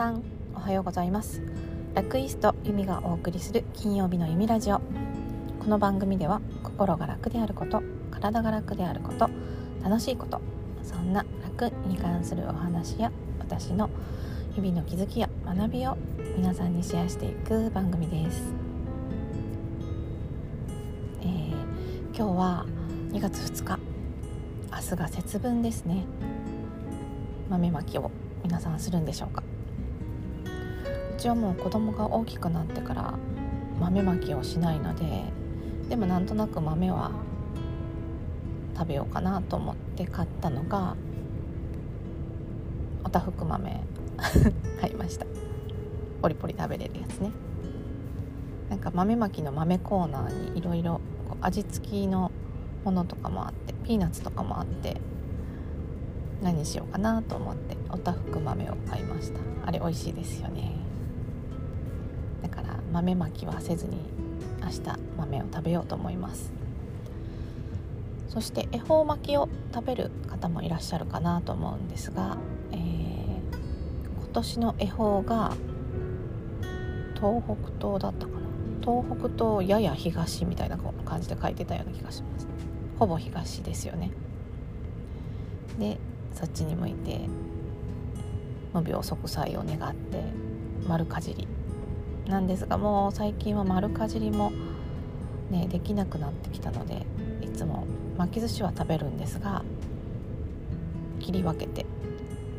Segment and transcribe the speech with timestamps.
[0.00, 0.22] さん
[0.54, 1.42] おはようございます。
[1.92, 4.78] ラクイストユミがお送りする金曜日の弓ラジオ。
[4.78, 9.28] この番組では心が楽であること体が楽であること
[9.84, 10.40] 楽しいこと
[10.82, 13.90] そんな楽に関するお話や私の
[14.54, 15.98] 日々の気づきや学びを
[16.34, 18.54] 皆さんにシェアしていく番組です、
[21.20, 21.52] えー、
[22.06, 22.66] 今日は
[23.12, 23.78] 2月2日。
[24.72, 26.06] 明日が節分ですね。
[27.50, 28.10] 豆まきを
[28.42, 29.42] 皆さんするんでしょうか。
[31.20, 33.14] ちはもう子供が大きくなってから
[33.78, 35.24] 豆まきをしないので
[35.90, 37.12] でもなんとなく豆は
[38.74, 40.96] 食べようかなと思って買ったのが
[43.04, 43.84] おたふく豆
[44.80, 45.26] 買いました。
[46.22, 47.32] ポリポリ食べれるやつね。
[48.68, 51.00] なんか豆まきの豆コーナーにいろいろ
[51.40, 52.30] 味付きの
[52.84, 55.00] ものとかもあってピーナッツとかもあって
[56.42, 59.40] 何しようかなと思っておたふく豆を買いました。
[59.66, 60.79] あれ美味しいですよね。
[62.92, 63.98] 豆まきはせずに
[64.62, 64.80] 明日
[65.16, 66.52] 豆を食べようと思います。
[68.28, 72.36] そして恵方巻きを食べる方もいらっしゃるかなと思うんですが、
[72.72, 72.78] えー、
[74.18, 75.52] 今年の恵方が
[77.14, 78.40] 東北東だったかな？
[78.80, 82.46] 東北東やや東みたいな感じで書いてたような気がします。
[82.98, 84.10] ほぼ東ですよね。
[85.78, 85.98] で
[86.32, 87.20] そっちに向いて
[88.72, 90.22] 無病息災を願って
[90.86, 91.48] 丸かじり
[92.26, 94.52] なんですがもう最近は丸かじりも
[95.50, 97.06] ねできなくなってきたので
[97.42, 99.64] いつも巻き寿司は食べるんですが
[101.18, 101.84] 切り分けて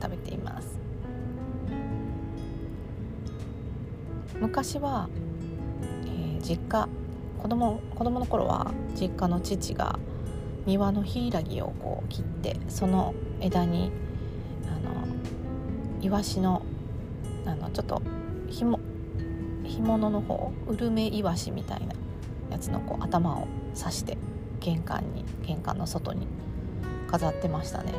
[0.02, 0.80] 食べています。
[4.39, 5.08] 昔は、
[6.06, 6.89] えー、実家
[7.38, 10.00] 子供子供の頃は実家の父が
[10.66, 13.92] 庭のヒイラギをこう切ってその枝に
[14.67, 15.06] あの
[16.02, 16.64] イワシの
[17.45, 18.02] あのちょっと
[18.50, 18.80] ひも
[19.64, 21.94] 干物の方ウルメイワシみたいな
[22.49, 24.17] やつのこう頭を刺して
[24.60, 26.27] 玄関に玄関の外に
[27.10, 27.94] 飾ってましたね。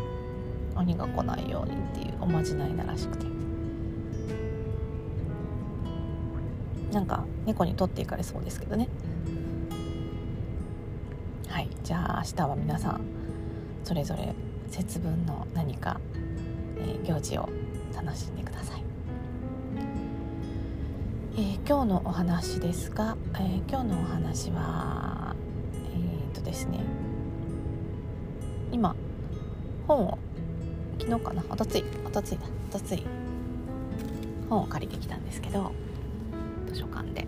[0.75, 3.27] 鬼が来ないようにっていうおまじないならしくて。
[6.93, 8.89] なんか猫に取っていかれそうですけどね。
[11.49, 11.69] はい。
[11.83, 13.01] じゃあ明日は皆さん
[13.85, 14.35] それぞれ
[14.71, 16.01] 節分の何か、
[16.79, 17.49] えー、行事を
[17.95, 18.83] 楽しんでください、
[21.35, 25.35] えー、今日のお話ですが、えー、今日のお話は
[25.75, 26.81] えっとですね
[28.71, 28.95] 今
[29.87, 30.19] 本を
[30.99, 33.03] 昨日かなおとついおとついだおとつい
[34.51, 35.73] 本を借りてきたんですけど
[36.67, 37.25] 図書館で、え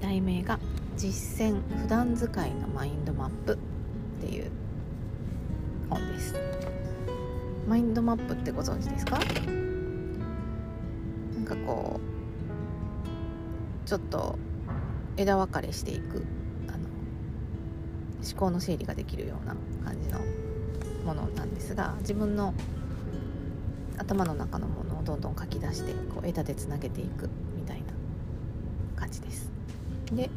[0.00, 0.58] ー、題名が
[0.96, 3.56] 「実践普段使いのマインドマップ」っ
[4.26, 4.50] ていう
[5.88, 6.34] 本です。
[7.68, 9.18] マインドマップってご存知ですか？
[11.50, 12.00] かこ
[13.84, 14.38] うちょっと
[15.16, 16.24] 枝分かれしていく
[16.68, 16.78] あの
[18.24, 20.20] 思考の整理ができるような感じの
[21.04, 22.54] ものなんですが自分の
[23.98, 27.92] 頭の中のものをどんどん書き出してこう枝でつなげていくみたいな
[28.96, 29.50] 感じです。
[30.12, 30.30] で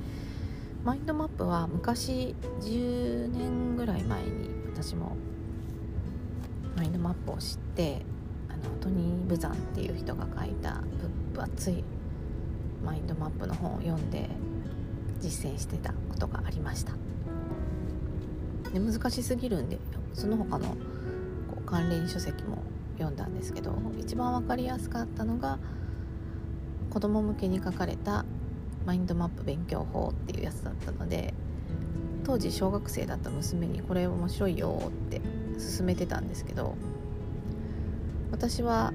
[0.84, 5.16] マインドマップは昔10年ぐらい前に私も
[6.75, 8.01] マインドマップを知って・
[9.34, 10.84] ブザンっていう人が書いた
[11.34, 11.84] 分厚い
[12.86, 14.30] マインドマップの本を読んで
[15.22, 16.94] 実践してたことがありました。
[18.72, 19.80] で難しすぎるんで
[20.14, 20.76] その他のこ
[21.58, 22.60] う関連書籍も
[22.98, 25.58] 読んだんですけど一番分かりやすかったのが
[26.92, 28.26] 子供向けに書かれた
[28.86, 31.34] マインドマップ勉強法っていうやつだったので
[32.24, 35.22] 当時小学生だった娘にこれ面白いよって
[35.78, 36.76] 勧めてたんですけど
[38.32, 38.92] 私は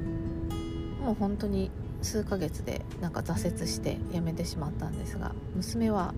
[1.08, 1.70] も本当に
[2.02, 6.14] 数ヶ月でなんか挫折してやめてしまったんですが娘は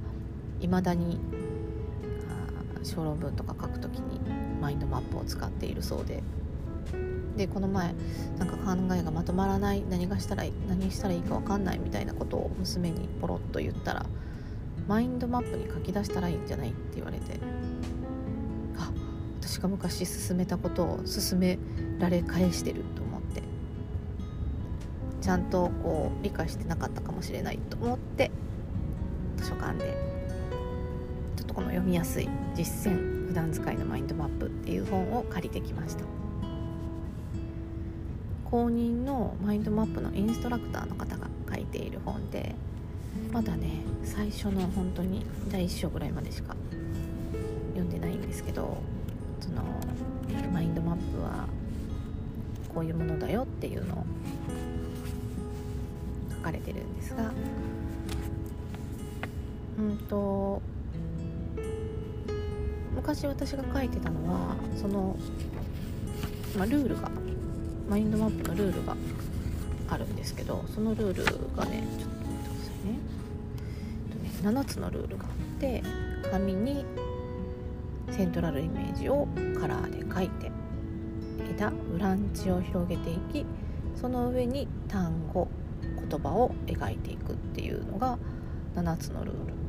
[0.61, 1.19] いまだに
[2.83, 4.21] 小論文とか書くときに
[4.61, 6.23] マインドマップを使っているそうで
[7.37, 7.95] でこの前
[8.39, 14.07] なんか考えがまとまらない何がしたら何したらいいか分かんないみたいなことを娘にポロッと言ったら
[14.89, 17.39] マインドマップに書き出したらいいんじゃないって言われて
[18.77, 18.91] あ
[19.41, 21.59] 私が昔進めたことを進め
[21.99, 23.10] られ返してると
[25.21, 28.31] ちゃんとこう理解してなかったかもしれないと思って
[29.37, 30.11] 図書館で。
[31.37, 36.05] ちょっとこの読みやすい実践普段使いのマインドマップっていう本を借りてきました。
[38.51, 42.57] 公認のマインドマップのインストラクターの方が書いている本で
[43.33, 46.57] まだね最初の本当に第1章ぐらいまでしか
[47.75, 48.79] 読んでないんですけど
[49.39, 49.63] その
[50.53, 51.47] マインドマップは
[52.75, 54.05] こういうものだよっていうのを
[56.41, 57.33] 書かれてるんですが
[59.79, 60.63] うんと
[62.95, 65.17] 昔私が書いてたのはその、
[66.59, 67.11] ま、ルールが
[67.89, 68.97] マインドマップのルールが
[69.89, 71.25] あるんですけどそのルール
[71.57, 72.99] がねちょっと待ってくださいね,、
[74.25, 75.83] えっとね7つのルールがあって
[76.31, 76.85] 紙に
[78.11, 79.27] セントラルイメージを
[79.59, 80.51] カラーで書いて
[81.51, 83.45] 枝ブランチを広げていき
[83.97, 85.49] その上に単語
[86.09, 88.19] 言葉を描いていくっていうのが
[88.75, 89.61] 7つのルール。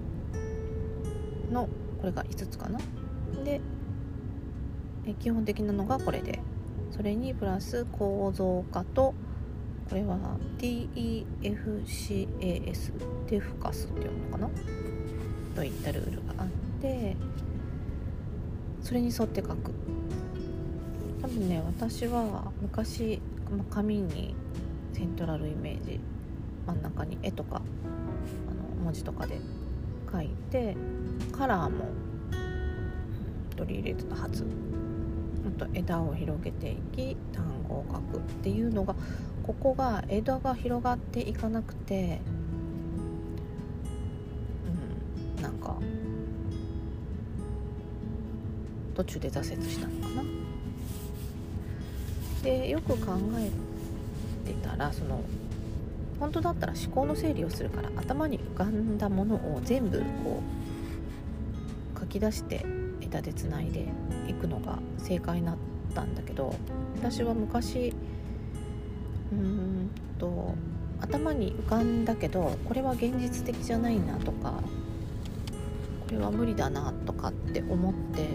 [1.51, 1.67] の
[1.99, 2.79] これが5つかな。
[3.43, 3.61] で
[5.19, 6.39] 基本的なのがこれで。
[6.91, 9.13] それにプラス構造化と
[9.89, 10.17] これは
[10.59, 11.23] DEFCAS
[13.29, 14.49] デフカスっていうのかな。
[15.55, 16.47] といったルールがあっ
[16.81, 17.15] て
[18.81, 19.71] それに沿って書く。
[21.21, 23.21] 多分ね私は昔
[23.69, 24.35] 紙に
[25.01, 25.99] セントラルイメージ
[26.67, 29.39] 真ん中に絵とかあの文字とかで
[30.11, 30.77] 書いて
[31.31, 31.85] カラーも
[33.57, 34.45] 取り入れてたはず
[35.57, 38.93] あと枝を広げていき単語を書くっていうのが
[39.41, 42.21] ここが枝が広がっていかなくて
[45.37, 45.77] うんなんか
[48.93, 50.23] 途中で挫折したのかな。
[52.43, 53.70] でよく考え
[54.53, 55.21] てたらその
[56.19, 60.41] 本当だったら思考の整理をするから頭に浮かんだものを全部こ
[61.95, 62.65] う書き出して
[63.01, 63.87] 枝でつないで
[64.27, 65.55] いくのが正解だっ
[65.95, 66.55] たんだけど
[66.97, 67.93] 私は昔
[69.31, 69.89] うん
[70.19, 70.55] と
[70.99, 74.61] 頭に浮かんだけどこれは現実的じゃないなとか
[76.07, 78.27] これは無理だなとかって思って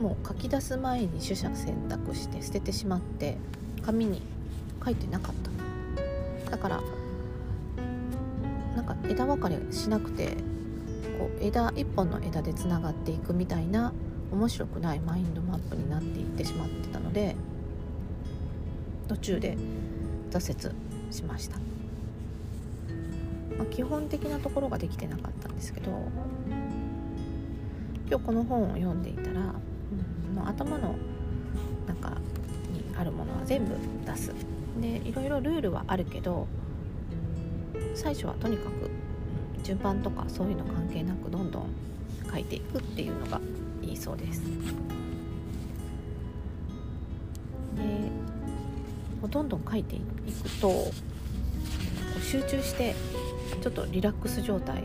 [0.00, 3.38] もう書き出す前に取捨選択して捨ててしまって
[3.82, 4.22] 紙に
[4.84, 5.34] 書いてなかっ
[6.46, 6.50] た。
[6.50, 6.80] だから
[8.74, 10.36] なんか枝分かれしなくて
[11.18, 13.92] こう枝一本の枝でつながっていくみたいな
[14.32, 17.34] 面白くないマインドマップになっていってしまってたので
[19.08, 19.56] 途中で
[20.30, 20.74] 挫折
[21.10, 21.58] しました、
[23.56, 25.90] まあ、基本的なところができてなかったんですけど
[28.08, 30.94] 今日この本を読んでいたら、うん、もう頭の
[31.86, 32.10] 中
[32.70, 33.74] にあるものは全部
[34.06, 34.57] 出す。
[34.80, 36.46] でいろいろルールはあるけど
[37.94, 38.90] 最初はとにかく
[39.62, 41.66] 順番とかそういうの関係なくどんどん
[42.30, 43.40] 書いていくっていうのが
[43.82, 44.40] いいそうです。
[44.40, 44.48] で
[49.28, 50.90] どんどん書いていくと
[52.22, 52.94] 集中して
[53.60, 54.84] ちょっとリラックス状態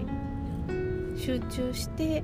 [1.17, 2.23] 集中して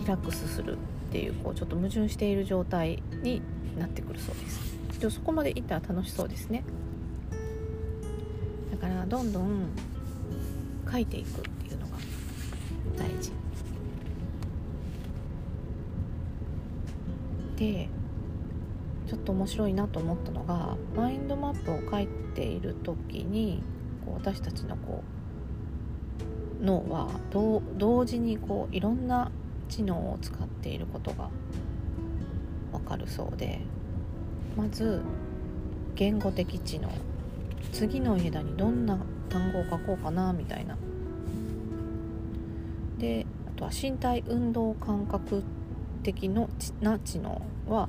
[0.00, 3.42] リラックスするっていうこうちょっと矛盾している状態に
[3.78, 6.62] なってくるそうですでそこまでいったら楽しそうですね。
[8.70, 9.68] だからどんどん
[10.90, 11.96] 書いていくっていうのが
[12.96, 13.32] 大事。
[17.56, 17.88] で
[19.06, 23.62] ちょっと面白いなと思ったのがマインドマップを書いている時に
[24.04, 25.02] こう私たちのこ
[26.60, 29.30] う脳は同時にこういろんな
[29.68, 31.30] 知能を使っていることが
[32.72, 33.60] わかるそうで。
[34.60, 35.00] まず
[35.94, 36.90] 言語的知能
[37.72, 38.98] 次の枝にどんな
[39.30, 40.76] 単語を書こうかなみたいな。
[42.98, 45.42] であとは身体運動感覚
[46.02, 46.50] 的の
[46.82, 47.88] な知能は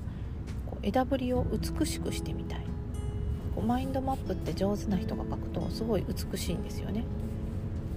[0.82, 2.62] 枝ぶりを美しくしてみたい。
[3.54, 7.04] こうマインドマップって上手な人が書くとすごい美しいんですよね。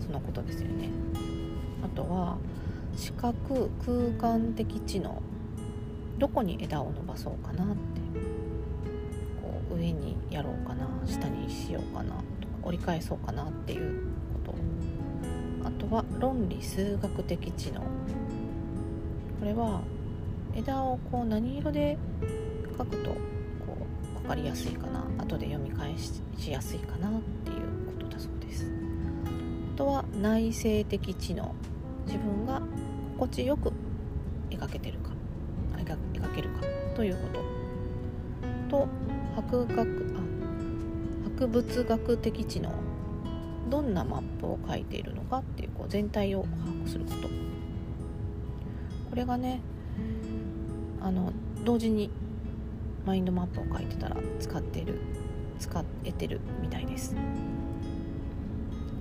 [0.00, 0.88] そのことですよね。
[1.84, 2.38] あとは
[2.96, 5.22] 視覚空間的知能。
[6.18, 7.93] どこに枝を伸ばそうかなって
[10.34, 12.22] やろうかな下にしようかなとか
[12.64, 14.02] 折り返そうかなっていう
[14.44, 14.52] こ
[15.62, 17.80] とあとは論理数学的知能。
[17.80, 17.86] こ
[19.44, 19.80] れは
[20.54, 21.96] 枝をこう何色で
[22.76, 23.16] 書くとこ
[24.16, 27.12] う分かりやすいかな後で読み返しやすいかなっ
[27.44, 28.66] ていうことだそうです。
[29.74, 31.54] あとは内省的知能
[32.06, 32.60] 自分が
[33.18, 33.72] 心地よく
[34.50, 35.10] 描けてるか。
[35.76, 36.62] 描けるか。
[36.96, 37.64] ということ。
[38.68, 38.88] と
[39.36, 40.23] 博学あ
[41.40, 42.72] 物学的知能
[43.68, 47.28] どんなマップを書いているのかっていうこう全体を把握すること
[49.10, 49.60] これがね
[51.00, 51.32] あの
[51.64, 52.10] 同時に
[53.04, 55.00] マインドマップを書いてたら使ってる
[55.58, 57.14] 使えてるみたいです。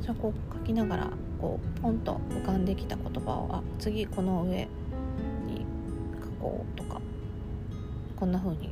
[0.02, 1.10] じゃあこう書きながら
[1.40, 4.68] こうポンと浮かんできた言葉をあ次この上
[5.48, 5.66] に
[6.22, 7.00] 書こうとか
[8.18, 8.70] こんな風に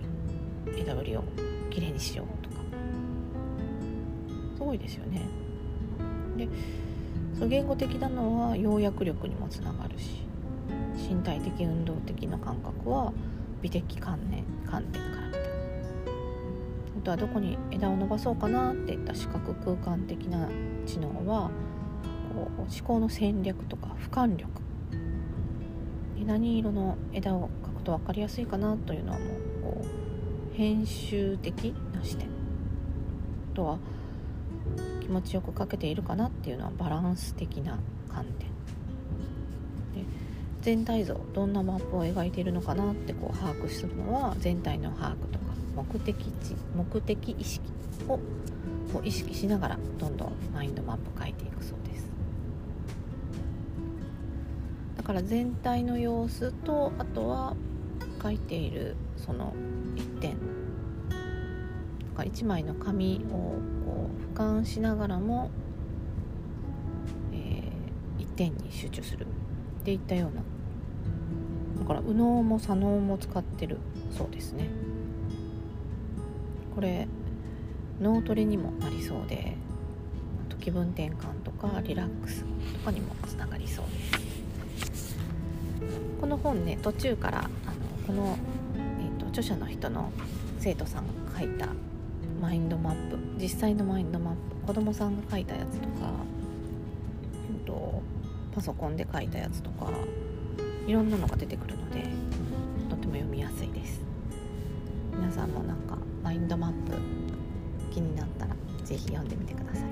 [0.77, 1.24] 枝ぶりを
[1.70, 2.50] きれいにしようとか。
[4.62, 5.22] ごいですよね。
[6.38, 6.48] で
[7.34, 10.22] その言語的なのは要約力にもつながるし
[11.10, 13.12] 身体的運動的な感覚は
[13.62, 15.39] 美的観念観点から見た。
[15.39, 15.48] いな
[17.00, 20.48] あとはどこに枝を伸ばそうかなっていった視覚空間的な
[20.86, 21.50] 知能は
[22.34, 24.62] こう思考の戦略とか俯瞰力。
[26.25, 29.30] 何色の枝を描くと分かりやすいかなというのはもう
[29.63, 32.30] こう編集的な視点。
[33.56, 33.80] とは
[35.12, 37.77] 気持ちよく描けているかなっていうのはバランス的な
[38.08, 38.48] 観点
[39.94, 40.10] で
[40.62, 47.62] 全体像どんなマップを描いているのかなってこう把握するのは全体の把握とか目的地目的意識
[48.08, 48.20] を
[48.94, 52.08] こう意識しながらどんどんマインドマップ書いていくそうです。
[54.96, 57.53] だから全体の様子とあとは
[58.24, 59.53] 書いているその
[59.98, 60.38] 一点。
[62.12, 65.51] とか1枚の紙をこう俯瞰しながらも、
[67.33, 70.41] えー、一点に集中するっていったような
[71.81, 73.79] だから右脳も左脳も使ってる
[74.17, 74.69] そうですね。
[76.74, 77.07] これ
[78.00, 79.57] 脳トレにもなりそうで
[80.62, 83.86] 気分転換とかリラックスとかにもつながりそう
[84.79, 85.17] です。
[86.21, 87.50] この本ね途中からあの
[88.05, 88.38] この、
[89.00, 90.12] えーと、著者の人の
[90.60, 91.67] 生徒さんが書いた
[92.41, 96.12] マインドマップ実際のマインドマップ子供さんが書いたやつとか、
[97.33, 98.01] えーと
[98.53, 99.89] パソコンで書いたやつとか
[100.86, 102.03] いろんなのが出てくるので
[102.89, 104.01] とても読みやすいです。
[105.13, 106.98] 皆さんもなんかマインドマップ
[107.93, 109.83] 気になったら是非読んでみてください。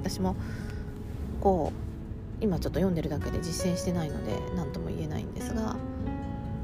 [0.00, 0.36] 私も
[1.40, 1.72] こ
[2.40, 5.76] う今ちょっと読んでるだけで実践してないので何とも言えないんですが、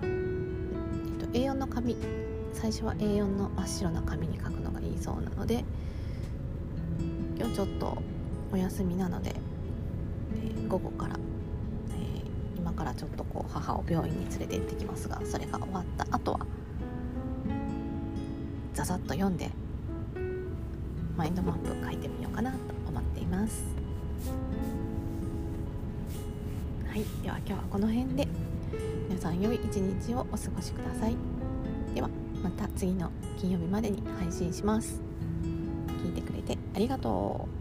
[0.02, 1.96] えっと、A4 の紙
[2.60, 5.64] 最初は A4 の真っ白な紙に書くのがいいそうなので
[7.38, 7.96] 今日ちょっと
[8.52, 9.32] お休みなので、
[10.34, 11.16] えー、午後から
[12.56, 16.40] 今からちょっとこう母を病院に連れて行ってきますがそれが終わった後は
[18.74, 19.50] ざざっと読んで
[21.16, 23.64] マインドマップ書いてみようかなと思っています。
[26.88, 28.28] はいでは今日はこの辺で。
[29.08, 31.16] 皆さん良い一日をお過ごしください。
[31.94, 32.27] では。
[32.42, 35.00] また次の金曜日までに配信します。
[36.04, 37.57] 聞いてくれてありがとう。